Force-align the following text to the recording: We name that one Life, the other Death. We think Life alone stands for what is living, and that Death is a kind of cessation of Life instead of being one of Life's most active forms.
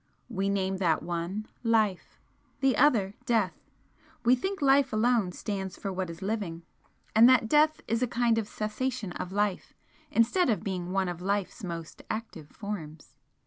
We 0.29 0.49
name 0.49 0.77
that 0.77 1.03
one 1.03 1.47
Life, 1.61 2.19
the 2.59 2.75
other 2.75 3.13
Death. 3.27 3.53
We 4.25 4.33
think 4.35 4.59
Life 4.59 4.91
alone 4.91 5.31
stands 5.31 5.77
for 5.77 5.93
what 5.93 6.09
is 6.09 6.23
living, 6.23 6.63
and 7.15 7.29
that 7.29 7.47
Death 7.47 7.81
is 7.87 8.01
a 8.01 8.07
kind 8.07 8.39
of 8.39 8.47
cessation 8.47 9.11
of 9.11 9.31
Life 9.31 9.75
instead 10.09 10.49
of 10.49 10.63
being 10.63 10.91
one 10.91 11.07
of 11.07 11.21
Life's 11.21 11.63
most 11.63 12.01
active 12.09 12.49
forms. 12.49 13.13